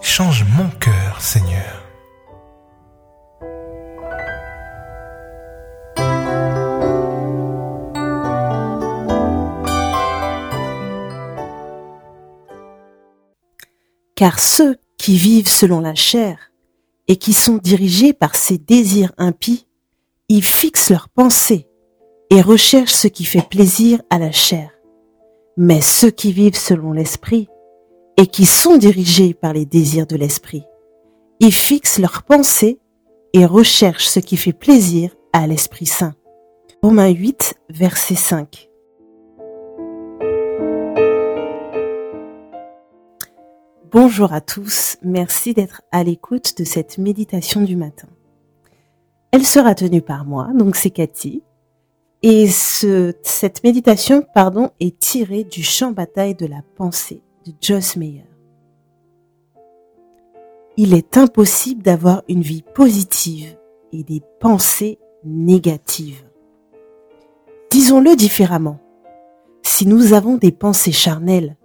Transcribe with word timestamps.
Change 0.00 0.44
mon 0.56 0.68
cœur, 0.78 1.20
Seigneur. 1.20 1.82
Car 14.14 14.38
ceux 14.38 14.76
qui 14.98 15.16
vivent 15.16 15.48
selon 15.48 15.80
la 15.80 15.94
chair 15.94 16.52
et 17.08 17.16
qui 17.16 17.32
sont 17.32 17.56
dirigés 17.56 18.12
par 18.12 18.36
ces 18.36 18.58
désirs 18.58 19.12
impies, 19.18 19.66
ils 20.28 20.44
fixent 20.44 20.90
leurs 20.90 21.08
pensées 21.08 21.66
et 22.30 22.40
recherchent 22.40 22.92
ce 22.92 23.08
qui 23.08 23.24
fait 23.24 23.48
plaisir 23.48 24.00
à 24.10 24.18
la 24.18 24.30
chair. 24.30 24.70
Mais 25.58 25.82
ceux 25.82 26.10
qui 26.10 26.32
vivent 26.32 26.56
selon 26.56 26.92
l'esprit 26.92 27.48
et 28.16 28.26
qui 28.26 28.46
sont 28.46 28.78
dirigés 28.78 29.34
par 29.34 29.52
les 29.52 29.66
désirs 29.66 30.06
de 30.06 30.16
l'esprit, 30.16 30.64
ils 31.40 31.52
fixent 31.52 31.98
leurs 31.98 32.22
pensées 32.22 32.78
et 33.34 33.44
recherchent 33.44 34.08
ce 34.08 34.20
qui 34.20 34.38
fait 34.38 34.54
plaisir 34.54 35.14
à 35.34 35.46
l'Esprit 35.46 35.86
Saint. 35.86 36.14
Romains 36.82 37.10
8, 37.10 37.54
verset 37.68 38.14
5. 38.14 38.70
Bonjour 43.90 44.32
à 44.32 44.40
tous, 44.40 44.96
merci 45.02 45.52
d'être 45.52 45.82
à 45.92 46.02
l'écoute 46.02 46.56
de 46.56 46.64
cette 46.64 46.96
méditation 46.96 47.60
du 47.60 47.76
matin. 47.76 48.08
Elle 49.32 49.44
sera 49.44 49.74
tenue 49.74 50.00
par 50.00 50.24
moi, 50.24 50.48
donc 50.54 50.76
c'est 50.76 50.90
Cathy, 50.90 51.42
et 52.22 52.46
ce, 52.48 53.12
cette 53.22 53.64
méditation, 53.64 54.24
pardon, 54.34 54.70
est 54.80 54.98
tirée 54.98 55.44
du 55.44 55.62
champ 55.62 55.90
bataille 55.90 56.36
de 56.36 56.46
la 56.46 56.62
pensée 56.76 57.22
de 57.46 57.52
Joss 57.60 57.96
Meyer. 57.96 58.26
Il 60.76 60.94
est 60.94 61.16
impossible 61.16 61.82
d'avoir 61.82 62.22
une 62.28 62.42
vie 62.42 62.62
positive 62.74 63.56
et 63.92 64.04
des 64.04 64.22
pensées 64.40 64.98
négatives. 65.24 66.24
Disons-le 67.70 68.16
différemment. 68.16 68.78
Si 69.62 69.86
nous 69.86 70.12
avons 70.12 70.36
des 70.36 70.52
pensées 70.52 70.92
charnelles, 70.92 71.56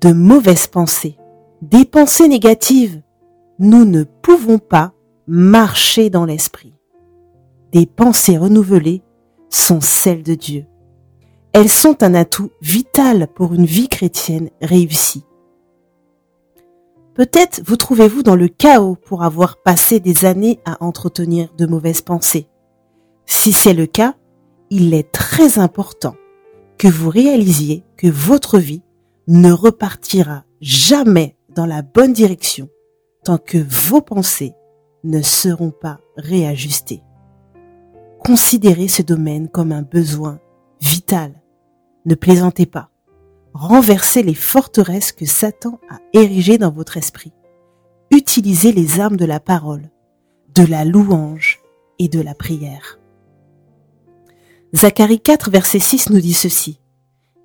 de 0.00 0.12
mauvaises 0.12 0.68
pensées, 0.68 1.18
des 1.62 1.84
pensées 1.84 2.28
négatives, 2.28 3.02
nous 3.58 3.84
ne 3.84 4.04
pouvons 4.04 4.58
pas 4.58 4.92
marcher 5.26 6.10
dans 6.10 6.24
l'esprit. 6.24 6.74
Des 7.72 7.86
pensées 7.86 8.38
renouvelées 8.38 9.02
sont 9.48 9.80
celles 9.80 10.22
de 10.22 10.34
Dieu. 10.34 10.66
Elles 11.52 11.70
sont 11.70 12.02
un 12.02 12.14
atout 12.14 12.50
vital 12.60 13.28
pour 13.34 13.54
une 13.54 13.64
vie 13.64 13.88
chrétienne 13.88 14.50
réussie. 14.60 15.24
Peut-être 17.14 17.62
vous 17.64 17.76
trouvez-vous 17.76 18.22
dans 18.22 18.36
le 18.36 18.48
chaos 18.48 18.96
pour 18.96 19.22
avoir 19.22 19.56
passé 19.62 20.00
des 20.00 20.26
années 20.26 20.60
à 20.66 20.76
entretenir 20.84 21.48
de 21.56 21.64
mauvaises 21.64 22.02
pensées. 22.02 22.46
Si 23.24 23.52
c'est 23.52 23.72
le 23.72 23.86
cas, 23.86 24.14
il 24.68 24.92
est 24.92 25.10
très 25.12 25.58
important 25.58 26.14
que 26.76 26.88
vous 26.88 27.08
réalisiez 27.08 27.84
que 27.96 28.06
votre 28.06 28.58
vie 28.58 28.82
ne 29.28 29.50
repartira 29.50 30.44
jamais 30.60 31.36
dans 31.48 31.66
la 31.66 31.80
bonne 31.80 32.12
direction 32.12 32.68
tant 33.24 33.38
que 33.38 33.58
vos 33.58 34.02
pensées 34.02 34.52
ne 35.02 35.22
seront 35.22 35.70
pas 35.70 36.00
réajustées. 36.16 37.02
Considérez 38.26 38.88
ce 38.88 39.02
domaine 39.02 39.48
comme 39.48 39.70
un 39.70 39.82
besoin 39.82 40.40
vital. 40.80 41.32
Ne 42.06 42.16
plaisantez 42.16 42.66
pas. 42.66 42.90
Renversez 43.54 44.24
les 44.24 44.34
forteresses 44.34 45.12
que 45.12 45.26
Satan 45.26 45.78
a 45.88 46.00
érigées 46.12 46.58
dans 46.58 46.72
votre 46.72 46.96
esprit. 46.96 47.32
Utilisez 48.10 48.72
les 48.72 48.98
armes 48.98 49.16
de 49.16 49.24
la 49.24 49.38
parole, 49.38 49.92
de 50.56 50.64
la 50.64 50.84
louange 50.84 51.60
et 52.00 52.08
de 52.08 52.20
la 52.20 52.34
prière. 52.34 52.98
Zacharie 54.74 55.20
4, 55.20 55.48
verset 55.52 55.78
6 55.78 56.10
nous 56.10 56.20
dit 56.20 56.34
ceci. 56.34 56.80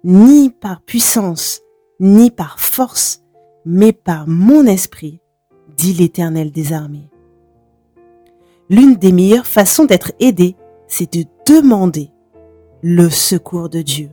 Ni 0.03 0.49
par 0.49 0.81
puissance, 0.81 1.61
ni 1.99 2.31
par 2.31 2.59
force, 2.59 3.21
mais 3.65 3.93
par 3.93 4.27
mon 4.27 4.65
esprit, 4.65 5.19
dit 5.77 5.93
l'Éternel 5.93 6.51
des 6.51 6.73
armées. 6.73 7.11
L'une 8.67 8.95
des 8.95 9.11
meilleures 9.11 9.45
façons 9.45 9.85
d'être 9.85 10.13
aidé, 10.19 10.55
c'est 10.91 11.13
de 11.13 11.25
demander 11.47 12.11
le 12.83 13.09
secours 13.09 13.69
de 13.69 13.81
Dieu. 13.81 14.11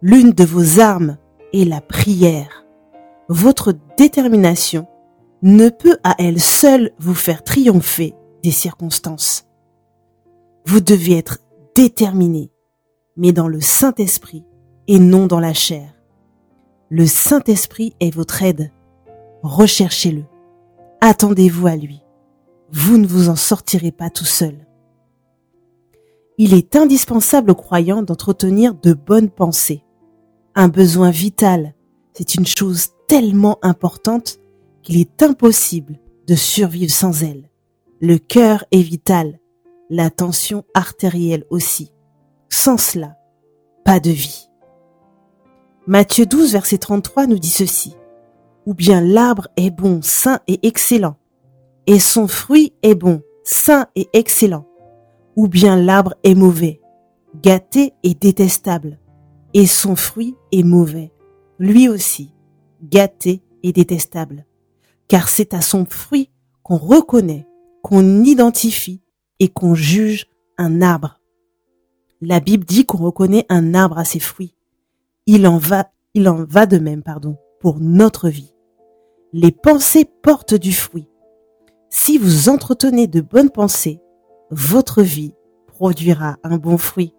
L'une 0.00 0.32
de 0.32 0.42
vos 0.42 0.80
armes 0.80 1.18
est 1.52 1.66
la 1.66 1.82
prière. 1.82 2.64
Votre 3.28 3.74
détermination 3.98 4.86
ne 5.42 5.68
peut 5.68 5.98
à 6.02 6.14
elle 6.18 6.40
seule 6.40 6.92
vous 6.98 7.14
faire 7.14 7.44
triompher 7.44 8.14
des 8.42 8.52
circonstances. 8.52 9.46
Vous 10.64 10.80
devez 10.80 11.18
être 11.18 11.40
déterminé, 11.74 12.50
mais 13.18 13.32
dans 13.32 13.48
le 13.48 13.60
Saint-Esprit 13.60 14.46
et 14.88 14.98
non 14.98 15.26
dans 15.26 15.40
la 15.40 15.52
chair. 15.52 15.92
Le 16.88 17.06
Saint-Esprit 17.06 17.94
est 18.00 18.14
votre 18.14 18.42
aide. 18.42 18.72
Recherchez-le. 19.42 20.24
Attendez-vous 21.02 21.66
à 21.66 21.76
lui. 21.76 22.02
Vous 22.72 22.96
ne 22.96 23.06
vous 23.06 23.28
en 23.28 23.36
sortirez 23.36 23.92
pas 23.92 24.08
tout 24.08 24.24
seul. 24.24 24.65
Il 26.38 26.52
est 26.52 26.76
indispensable 26.76 27.50
aux 27.50 27.56
croyants 27.56 28.02
d'entretenir 28.02 28.74
de 28.74 28.92
bonnes 28.92 29.30
pensées. 29.30 29.82
Un 30.54 30.68
besoin 30.68 31.10
vital, 31.10 31.74
c'est 32.12 32.34
une 32.34 32.46
chose 32.46 32.88
tellement 33.08 33.58
importante 33.62 34.38
qu'il 34.82 35.00
est 35.00 35.22
impossible 35.22 35.98
de 36.26 36.34
survivre 36.34 36.92
sans 36.92 37.22
elle. 37.22 37.50
Le 38.00 38.18
cœur 38.18 38.64
est 38.70 38.82
vital, 38.82 39.40
la 39.88 40.10
tension 40.10 40.64
artérielle 40.74 41.44
aussi. 41.48 41.92
Sans 42.50 42.76
cela, 42.76 43.16
pas 43.84 44.00
de 44.00 44.10
vie. 44.10 44.50
Matthieu 45.86 46.26
12, 46.26 46.52
verset 46.52 46.78
33 46.78 47.26
nous 47.28 47.38
dit 47.38 47.48
ceci. 47.48 47.96
Ou 48.66 48.74
bien 48.74 49.00
l'arbre 49.00 49.48
est 49.56 49.70
bon, 49.70 50.00
sain 50.02 50.40
et 50.48 50.66
excellent, 50.66 51.16
et 51.86 52.00
son 52.00 52.26
fruit 52.26 52.74
est 52.82 52.96
bon, 52.96 53.22
sain 53.44 53.86
et 53.94 54.08
excellent. 54.12 54.66
Ou 55.36 55.48
bien 55.48 55.76
l'arbre 55.76 56.14
est 56.24 56.34
mauvais, 56.34 56.80
gâté 57.42 57.92
et 58.02 58.14
détestable, 58.14 58.98
et 59.54 59.66
son 59.66 59.94
fruit 59.94 60.34
est 60.50 60.62
mauvais, 60.62 61.12
lui 61.58 61.88
aussi, 61.88 62.32
gâté 62.82 63.42
et 63.62 63.72
détestable. 63.72 64.46
Car 65.08 65.28
c'est 65.28 65.54
à 65.54 65.60
son 65.60 65.84
fruit 65.84 66.30
qu'on 66.62 66.76
reconnaît, 66.76 67.46
qu'on 67.82 68.24
identifie 68.24 69.02
et 69.38 69.48
qu'on 69.48 69.74
juge 69.74 70.26
un 70.58 70.82
arbre. 70.82 71.20
La 72.20 72.40
Bible 72.40 72.64
dit 72.64 72.86
qu'on 72.86 72.98
reconnaît 72.98 73.46
un 73.48 73.74
arbre 73.74 73.98
à 73.98 74.04
ses 74.04 74.20
fruits. 74.20 74.54
Il 75.26 75.46
en 75.46 75.58
va, 75.58 75.90
il 76.14 76.28
en 76.28 76.44
va 76.44 76.66
de 76.66 76.78
même, 76.78 77.02
pardon, 77.02 77.36
pour 77.60 77.78
notre 77.78 78.28
vie. 78.28 78.54
Les 79.32 79.52
pensées 79.52 80.06
portent 80.22 80.54
du 80.54 80.72
fruit. 80.72 81.08
Si 81.90 82.16
vous 82.16 82.48
entretenez 82.48 83.06
de 83.06 83.20
bonnes 83.20 83.50
pensées, 83.50 84.00
votre 84.50 85.02
vie 85.02 85.34
produira 85.66 86.36
un 86.44 86.56
bon 86.56 86.78
fruit. 86.78 87.14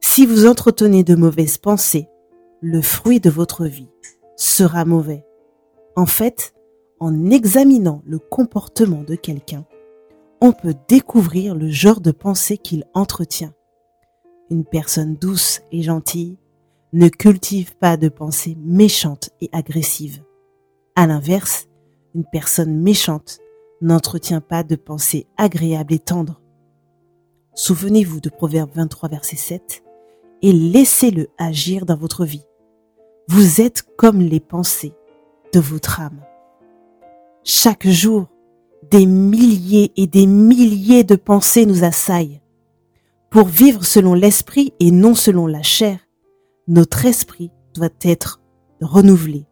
Si 0.00 0.26
vous 0.26 0.46
entretenez 0.46 1.04
de 1.04 1.14
mauvaises 1.14 1.58
pensées, 1.58 2.08
le 2.60 2.82
fruit 2.82 3.20
de 3.20 3.30
votre 3.30 3.66
vie 3.66 3.88
sera 4.36 4.84
mauvais. 4.84 5.24
En 5.96 6.06
fait, 6.06 6.54
en 7.00 7.30
examinant 7.30 8.02
le 8.04 8.18
comportement 8.18 9.02
de 9.02 9.14
quelqu'un, 9.14 9.64
on 10.40 10.52
peut 10.52 10.74
découvrir 10.88 11.54
le 11.54 11.68
genre 11.68 12.00
de 12.00 12.10
pensée 12.10 12.58
qu'il 12.58 12.84
entretient. 12.94 13.54
Une 14.50 14.64
personne 14.64 15.14
douce 15.14 15.62
et 15.70 15.82
gentille 15.82 16.36
ne 16.92 17.08
cultive 17.08 17.76
pas 17.76 17.96
de 17.96 18.08
pensées 18.08 18.56
méchantes 18.60 19.30
et 19.40 19.48
agressives. 19.52 20.22
À 20.96 21.06
l'inverse, 21.06 21.68
une 22.14 22.24
personne 22.30 22.76
méchante 22.76 23.38
n'entretient 23.80 24.42
pas 24.42 24.62
de 24.62 24.76
pensées 24.76 25.26
agréables 25.38 25.94
et 25.94 25.98
tendres. 25.98 26.41
Souvenez-vous 27.54 28.20
de 28.20 28.30
Proverbe 28.30 28.70
23, 28.74 29.10
verset 29.10 29.36
7, 29.36 29.84
et 30.40 30.52
laissez-le 30.54 31.28
agir 31.36 31.84
dans 31.84 31.96
votre 31.96 32.24
vie. 32.24 32.46
Vous 33.28 33.60
êtes 33.60 33.82
comme 33.98 34.20
les 34.20 34.40
pensées 34.40 34.94
de 35.52 35.60
votre 35.60 36.00
âme. 36.00 36.22
Chaque 37.44 37.86
jour, 37.86 38.28
des 38.90 39.04
milliers 39.04 39.92
et 39.96 40.06
des 40.06 40.26
milliers 40.26 41.04
de 41.04 41.14
pensées 41.14 41.66
nous 41.66 41.84
assaillent. 41.84 42.40
Pour 43.28 43.48
vivre 43.48 43.84
selon 43.84 44.14
l'esprit 44.14 44.72
et 44.80 44.90
non 44.90 45.14
selon 45.14 45.46
la 45.46 45.62
chair, 45.62 45.98
notre 46.68 47.04
esprit 47.04 47.50
doit 47.74 47.90
être 48.00 48.40
renouvelé. 48.80 49.46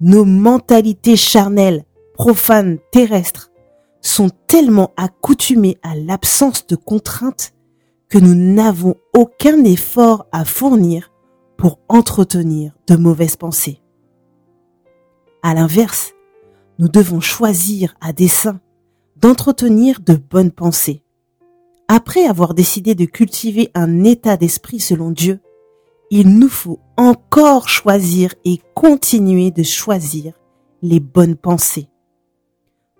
Nos 0.00 0.24
mentalités 0.24 1.16
charnelles, 1.16 1.84
profanes, 2.14 2.78
terrestres 2.90 3.50
sont 4.00 4.30
tellement 4.46 4.92
accoutumées 4.96 5.78
à 5.82 5.94
l'absence 5.94 6.66
de 6.66 6.76
contraintes 6.76 7.52
que 8.08 8.18
nous 8.18 8.34
n'avons 8.34 8.94
aucun 9.14 9.64
effort 9.64 10.26
à 10.32 10.44
fournir 10.44 11.12
pour 11.56 11.78
entretenir 11.88 12.72
de 12.86 12.96
mauvaises 12.96 13.36
pensées. 13.36 13.80
À 15.42 15.54
l'inverse, 15.54 16.12
nous 16.78 16.88
devons 16.88 17.20
choisir 17.20 17.94
à 18.00 18.12
dessein 18.12 18.60
d'entretenir 19.16 20.00
de 20.00 20.14
bonnes 20.14 20.52
pensées. 20.52 21.02
Après 21.88 22.26
avoir 22.26 22.54
décidé 22.54 22.94
de 22.94 23.04
cultiver 23.04 23.70
un 23.74 24.04
état 24.04 24.36
d'esprit 24.36 24.78
selon 24.78 25.10
Dieu, 25.10 25.40
il 26.10 26.38
nous 26.38 26.48
faut 26.48 26.80
encore 26.96 27.68
choisir 27.68 28.34
et 28.44 28.60
continuer 28.74 29.50
de 29.50 29.62
choisir 29.62 30.34
les 30.82 31.00
bonnes 31.00 31.36
pensées. 31.36 31.88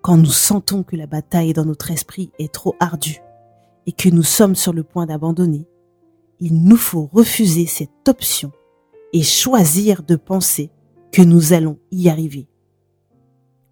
Quand 0.08 0.16
nous 0.16 0.32
sentons 0.32 0.84
que 0.84 0.96
la 0.96 1.06
bataille 1.06 1.52
dans 1.52 1.66
notre 1.66 1.90
esprit 1.90 2.32
est 2.38 2.50
trop 2.50 2.74
ardue 2.80 3.20
et 3.84 3.92
que 3.92 4.08
nous 4.08 4.22
sommes 4.22 4.54
sur 4.54 4.72
le 4.72 4.82
point 4.82 5.04
d'abandonner, 5.04 5.68
il 6.40 6.64
nous 6.64 6.78
faut 6.78 7.10
refuser 7.12 7.66
cette 7.66 8.08
option 8.08 8.50
et 9.12 9.22
choisir 9.22 10.02
de 10.02 10.16
penser 10.16 10.70
que 11.12 11.20
nous 11.20 11.52
allons 11.52 11.78
y 11.90 12.08
arriver. 12.08 12.48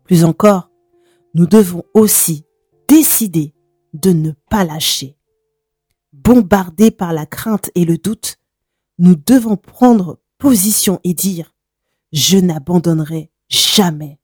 Plus 0.05 0.25
encore, 0.25 0.71
nous 1.33 1.47
devons 1.47 1.85
aussi 1.95 2.45
décider 2.87 3.55
de 3.95 4.11
ne 4.11 4.33
pas 4.51 4.65
lâcher. 4.65 5.17
Bombardés 6.13 6.91
par 6.91 7.15
la 7.15 7.25
crainte 7.25 7.71
et 7.75 7.87
le 7.87 7.97
doute, 7.97 8.37
nous 8.99 9.15
devons 9.15 9.57
prendre 9.57 10.21
position 10.37 11.01
et 11.03 11.15
dire, 11.15 11.55
je 12.13 12.37
n'abandonnerai 12.37 13.33
jamais. 13.49 14.21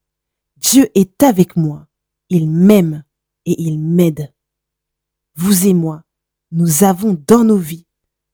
Dieu 0.59 0.91
est 0.95 1.23
avec 1.23 1.57
moi, 1.57 1.89
il 2.33 2.51
m'aime 2.51 3.05
et 3.45 3.61
il 3.61 3.79
m'aide. 3.79 4.33
Vous 5.35 5.67
et 5.67 5.75
moi, 5.75 6.03
nous 6.51 6.83
avons 6.83 7.21
dans 7.27 7.45
nos 7.45 7.59
vies 7.59 7.87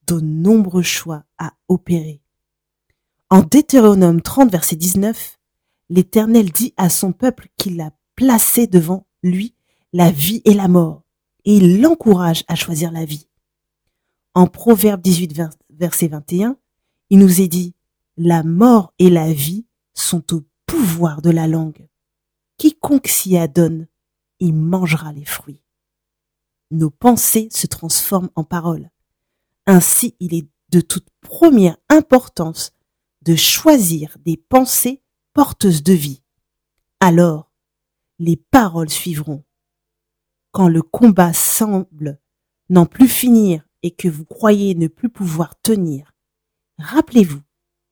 de 0.06 0.21
nombreux 0.21 0.83
choix 0.83 1.25
à 1.37 1.55
opérer. 1.67 2.23
En 3.29 3.43
Deutéronome 3.43 4.23
30, 4.23 4.53
verset 4.53 4.77
19, 4.77 5.39
l'Éternel 5.91 6.53
dit 6.53 6.75
à 6.77 6.89
son 6.89 7.12
peuple 7.12 7.49
qu'il 7.56 7.81
a 7.81 7.91
placé 8.15 8.69
devant 8.69 9.06
lui 9.23 9.55
la 9.93 10.12
vie 10.12 10.43
et 10.45 10.55
la 10.55 10.69
mort, 10.69 11.03
et 11.45 11.56
il 11.56 11.81
l'encourage 11.81 12.45
à 12.47 12.55
choisir 12.55 12.93
la 12.93 13.05
vie. 13.05 13.29
En 14.35 14.47
Proverbe 14.47 15.00
18, 15.00 15.41
verset 15.71 16.06
21, 16.09 16.56
il 17.11 17.19
nous 17.19 17.41
est 17.41 17.49
dit, 17.49 17.75
la 18.17 18.45
mort 18.45 18.93
et 19.00 19.11
la 19.11 19.33
vie 19.33 19.67
sont 19.95 20.35
au 20.35 20.45
pouvoir 20.67 21.21
de 21.21 21.31
la 21.31 21.49
langue. 21.49 21.88
Quiconque 22.59 23.07
s'y 23.07 23.37
adonne, 23.37 23.87
il 24.41 24.53
mangera 24.53 25.13
les 25.13 25.25
fruits. 25.25 25.63
Nos 26.73 26.91
pensées 26.91 27.49
se 27.53 27.69
transforment 27.69 28.31
en 28.35 28.43
paroles. 28.43 28.91
Ainsi, 29.67 30.17
il 30.19 30.35
est 30.35 30.49
de 30.71 30.81
toute 30.81 31.09
première 31.21 31.77
importance 31.89 32.73
de 33.23 33.37
choisir 33.37 34.17
des 34.25 34.37
pensées 34.37 35.03
porteuses 35.35 35.85
de 35.85 35.93
vie. 35.93 36.23
Alors, 36.99 37.53
les 38.19 38.37
paroles 38.37 38.91
suivront. 38.91 39.45
Quand 40.51 40.69
le 40.69 40.83
combat 40.83 41.33
semble 41.33 42.21
n'en 42.71 42.87
plus 42.87 43.09
finir 43.09 43.65
et 43.85 43.93
que 43.93 44.09
vous 44.09 44.25
croyez 44.25 44.75
ne 44.75 44.89
plus 44.89 45.09
pouvoir 45.09 45.61
tenir, 45.61 46.13
rappelez-vous 46.79 47.43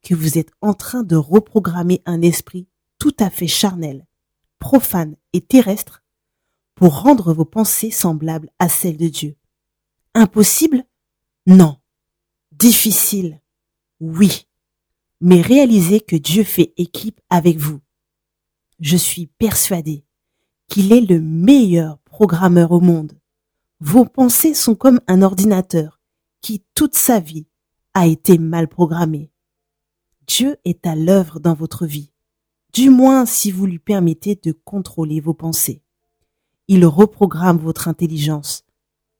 que 0.02 0.14
vous 0.16 0.38
êtes 0.38 0.50
en 0.60 0.74
train 0.74 1.04
de 1.04 1.14
reprogrammer 1.16 2.02
un 2.04 2.20
esprit 2.20 2.66
tout 2.98 3.14
à 3.20 3.30
fait 3.30 3.46
charnel, 3.46 4.06
profane 4.66 5.14
et 5.32 5.40
terrestre 5.40 6.02
pour 6.74 7.02
rendre 7.02 7.32
vos 7.32 7.44
pensées 7.44 7.92
semblables 7.92 8.50
à 8.58 8.68
celles 8.68 8.96
de 8.96 9.06
Dieu. 9.06 9.36
Impossible? 10.12 10.84
Non. 11.46 11.76
Difficile? 12.50 13.40
Oui. 14.00 14.48
Mais 15.20 15.40
réalisez 15.40 16.00
que 16.00 16.16
Dieu 16.16 16.42
fait 16.42 16.74
équipe 16.78 17.20
avec 17.30 17.58
vous. 17.58 17.78
Je 18.80 18.96
suis 18.96 19.28
persuadé 19.28 20.04
qu'il 20.66 20.92
est 20.92 21.00
le 21.00 21.20
meilleur 21.20 22.00
programmeur 22.00 22.72
au 22.72 22.80
monde. 22.80 23.16
Vos 23.78 24.04
pensées 24.04 24.52
sont 24.52 24.74
comme 24.74 25.00
un 25.06 25.22
ordinateur 25.22 26.00
qui 26.40 26.64
toute 26.74 26.96
sa 26.96 27.20
vie 27.20 27.46
a 27.94 28.08
été 28.08 28.36
mal 28.36 28.66
programmé. 28.66 29.30
Dieu 30.26 30.56
est 30.64 30.84
à 30.88 30.96
l'œuvre 30.96 31.38
dans 31.38 31.54
votre 31.54 31.86
vie, 31.86 32.10
du 32.76 32.90
moins 32.90 33.24
si 33.24 33.50
vous 33.50 33.64
lui 33.64 33.78
permettez 33.78 34.34
de 34.34 34.52
contrôler 34.52 35.18
vos 35.18 35.32
pensées. 35.32 35.82
Il 36.68 36.84
reprogramme 36.84 37.56
votre 37.56 37.88
intelligence. 37.88 38.64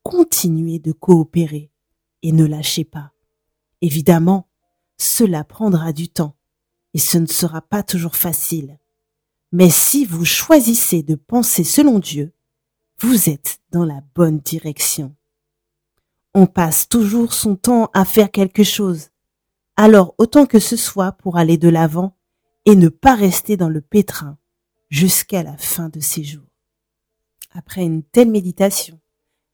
Continuez 0.02 0.78
de 0.78 0.92
coopérer 0.92 1.70
et 2.22 2.32
ne 2.32 2.44
lâchez 2.44 2.84
pas. 2.84 3.12
Évidemment, 3.80 4.46
cela 4.98 5.42
prendra 5.42 5.94
du 5.94 6.10
temps 6.10 6.36
et 6.92 6.98
ce 6.98 7.16
ne 7.16 7.26
sera 7.26 7.62
pas 7.62 7.82
toujours 7.82 8.14
facile. 8.14 8.78
Mais 9.52 9.70
si 9.70 10.04
vous 10.04 10.26
choisissez 10.26 11.02
de 11.02 11.14
penser 11.14 11.64
selon 11.64 11.98
Dieu, 11.98 12.34
vous 13.00 13.30
êtes 13.30 13.60
dans 13.72 13.86
la 13.86 14.02
bonne 14.14 14.40
direction. 14.40 15.16
On 16.34 16.46
passe 16.46 16.90
toujours 16.90 17.32
son 17.32 17.56
temps 17.56 17.88
à 17.94 18.04
faire 18.04 18.30
quelque 18.30 18.64
chose. 18.64 19.08
Alors 19.76 20.14
autant 20.18 20.44
que 20.44 20.58
ce 20.58 20.76
soit 20.76 21.12
pour 21.12 21.38
aller 21.38 21.56
de 21.56 21.70
l'avant 21.70 22.16
et 22.66 22.76
ne 22.76 22.88
pas 22.88 23.14
rester 23.14 23.56
dans 23.56 23.68
le 23.68 23.80
pétrin 23.80 24.38
jusqu'à 24.90 25.42
la 25.42 25.56
fin 25.56 25.88
de 25.88 26.00
ses 26.00 26.24
jours. 26.24 26.50
Après 27.52 27.82
une 27.82 28.02
telle 28.02 28.30
méditation, 28.30 29.00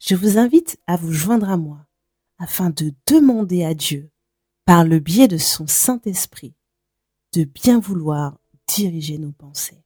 je 0.01 0.17
vous 0.17 0.39
invite 0.39 0.81
à 0.89 0.97
vous 0.97 1.13
joindre 1.13 1.49
à 1.49 1.57
moi 1.57 1.87
afin 2.39 2.71
de 2.71 2.93
demander 3.07 3.63
à 3.63 3.73
Dieu, 3.73 4.11
par 4.65 4.85
le 4.85 4.99
biais 4.99 5.29
de 5.29 5.37
son 5.37 5.69
Saint-Esprit, 5.69 6.55
de 7.35 7.45
bien 7.45 7.79
vouloir 7.79 8.39
diriger 8.67 9.19
nos 9.19 9.31
pensées. 9.31 9.85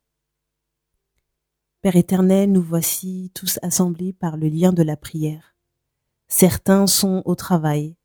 Père 1.82 1.96
éternel, 1.96 2.50
nous 2.50 2.62
voici 2.62 3.31
tous 3.34 3.58
assemblés 3.61 4.14
par 4.14 4.38
le 4.38 4.49
lien 4.49 4.72
de 4.72 4.82
la 4.82 4.96
prière. 4.96 5.55
Certains 6.29 6.87
sont 6.87 7.22
au 7.26 7.34
travail, 7.34 7.96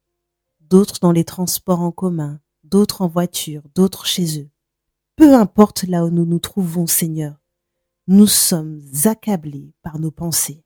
d'autres 0.60 1.00
dans 1.00 1.14
les 1.14 1.24
transports 1.24 1.82
en 1.82 1.92
commun, 1.92 2.42
d'autres 2.64 3.02
en 3.02 3.08
voiture, 3.08 3.64
d'autres 3.74 4.06
chez 4.06 4.42
eux. 4.42 4.51
Peu 5.22 5.36
importe 5.36 5.84
là 5.84 6.04
où 6.04 6.10
nous 6.10 6.26
nous 6.26 6.40
trouvons, 6.40 6.88
Seigneur, 6.88 7.40
nous 8.08 8.26
sommes 8.26 8.82
accablés 9.06 9.72
par 9.84 10.00
nos 10.00 10.10
pensées. 10.10 10.64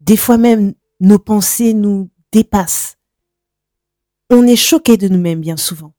Des 0.00 0.16
fois 0.16 0.38
même, 0.38 0.74
nos 1.00 1.18
pensées 1.18 1.74
nous 1.74 2.10
dépasse. 2.30 2.96
On 4.30 4.46
est 4.46 4.54
choqué 4.54 4.96
de 4.96 5.08
nous-mêmes 5.08 5.40
bien 5.40 5.56
souvent. 5.56 5.94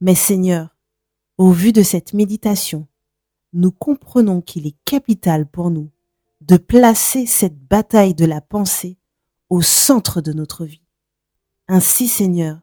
Mais 0.00 0.14
Seigneur, 0.14 0.74
au 1.36 1.50
vu 1.50 1.72
de 1.72 1.82
cette 1.82 2.14
méditation, 2.14 2.88
nous 3.52 3.70
comprenons 3.70 4.40
qu'il 4.40 4.66
est 4.66 4.78
capital 4.86 5.44
pour 5.44 5.70
nous 5.70 5.90
de 6.40 6.56
placer 6.56 7.26
cette 7.26 7.58
bataille 7.58 8.14
de 8.14 8.24
la 8.24 8.40
pensée 8.40 8.96
au 9.50 9.60
centre 9.60 10.22
de 10.22 10.32
notre 10.32 10.64
vie. 10.64 10.86
Ainsi, 11.68 12.08
Seigneur, 12.08 12.62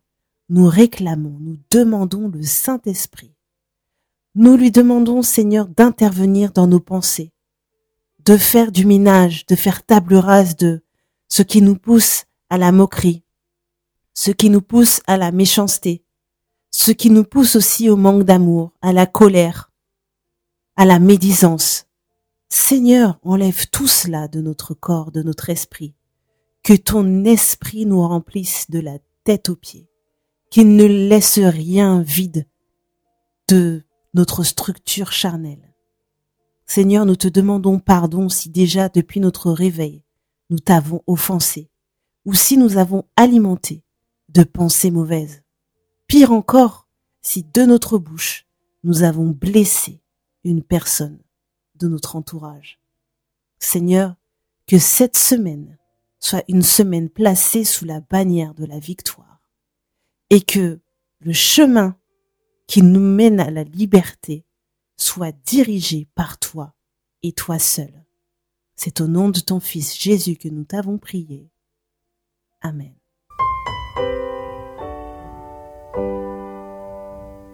nous 0.50 0.66
réclamons, 0.66 1.38
nous 1.40 1.60
demandons 1.70 2.28
le 2.28 2.42
Saint-Esprit. 2.42 3.36
Nous 4.42 4.56
lui 4.56 4.72
demandons, 4.72 5.22
Seigneur, 5.22 5.68
d'intervenir 5.68 6.54
dans 6.54 6.66
nos 6.66 6.80
pensées, 6.80 7.34
de 8.24 8.38
faire 8.38 8.72
du 8.72 8.86
ménage, 8.86 9.46
de 9.48 9.56
faire 9.58 9.86
table 9.86 10.16
rase 10.16 10.56
de 10.56 10.82
ce 11.28 11.42
qui 11.42 11.62
nous 11.62 11.76
pousse 11.76 12.24
à 12.50 12.58
la 12.58 12.72
moquerie, 12.72 13.26
ce 14.14 14.32
qui 14.32 14.50
nous 14.50 14.62
pousse 14.62 15.02
à 15.08 15.18
la 15.18 15.34
méchanceté, 15.34 16.06
ce 16.72 16.92
qui 16.92 17.10
nous 17.10 17.26
pousse 17.26 17.58
aussi 17.58 17.90
au 17.90 17.98
manque 17.98 18.24
d'amour, 18.24 18.72
à 18.82 18.94
la 18.94 19.06
colère, 19.06 19.74
à 20.78 20.86
la 20.86 21.00
médisance. 21.00 21.88
Seigneur, 22.48 23.20
enlève 23.24 23.68
tout 23.72 23.88
cela 23.88 24.30
de 24.30 24.40
notre 24.40 24.74
corps, 24.74 25.12
de 25.12 25.22
notre 25.22 25.50
esprit. 25.50 25.96
Que 26.64 26.78
ton 26.78 27.26
esprit 27.26 27.86
nous 27.86 28.08
remplisse 28.08 28.68
de 28.70 28.80
la 28.80 29.00
tête 29.26 29.50
aux 29.50 29.58
pieds. 29.58 29.90
Qu'il 30.50 30.78
ne 30.78 30.86
laisse 30.86 31.40
rien 31.40 32.02
vide 32.02 32.48
de 33.50 33.84
notre 34.14 34.44
structure 34.44 35.12
charnelle. 35.12 35.74
Seigneur, 36.66 37.06
nous 37.06 37.16
te 37.16 37.28
demandons 37.28 37.80
pardon 37.80 38.30
si 38.30 38.50
déjà 38.50 38.90
depuis 38.90 39.20
notre 39.20 39.52
réveil, 39.52 40.04
nous 40.50 40.60
t'avons 40.60 41.04
offensé, 41.08 41.70
ou 42.26 42.34
si 42.34 42.58
nous 42.58 42.78
avons 42.78 43.06
alimenté 43.16 43.84
de 44.30 44.44
pensées 44.44 44.92
mauvaises. 44.92 45.42
Pire 46.08 46.32
encore, 46.32 46.88
si 47.22 47.44
de 47.44 47.64
notre 47.64 47.98
bouche 47.98 48.46
nous 48.84 49.04
avons 49.04 49.28
blessé 49.28 50.02
une 50.44 50.64
personne 50.64 51.20
de 51.76 51.88
notre 51.88 52.16
entourage. 52.16 52.80
Seigneur, 53.60 54.16
que 54.68 54.78
cette 54.78 55.18
semaine 55.18 55.78
soit 56.20 56.44
une 56.48 56.62
semaine 56.62 57.10
placée 57.10 57.64
sous 57.64 57.86
la 57.86 58.02
bannière 58.02 58.54
de 58.54 58.66
la 58.66 58.80
victoire 58.80 59.42
et 60.30 60.42
que 60.42 60.80
le 61.20 61.34
chemin 61.34 61.98
qui 62.70 62.84
nous 62.84 63.02
mène 63.02 63.40
à 63.40 63.50
la 63.50 63.64
liberté 63.64 64.46
soit 64.96 65.36
dirigé 65.44 66.08
par 66.14 66.38
toi 66.38 66.76
et 67.24 67.34
toi 67.34 67.58
seul. 67.58 68.06
C'est 68.76 69.02
au 69.02 69.08
nom 69.08 69.30
de 69.30 69.40
ton 69.40 69.60
Fils 69.60 70.00
Jésus 70.00 70.36
que 70.36 70.48
nous 70.48 70.66
t'avons 70.66 71.00
prié. 71.00 71.50
Amen. 72.62 72.94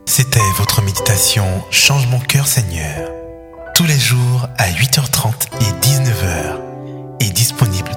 C'était 0.05 0.39
votre 0.57 0.81
méditation 0.84 1.45
Change 1.72 2.07
mon 2.10 2.19
cœur 2.19 2.45
Seigneur. 2.45 3.10
Tous 3.74 3.86
les 3.86 3.98
jours 3.98 4.48
à 4.57 4.69
8h30 4.69 5.48
et 5.62 5.72
19h. 5.81 6.62
Et 7.22 7.29
disponible 7.31 7.95